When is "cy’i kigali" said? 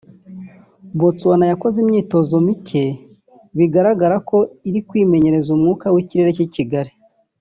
6.39-6.91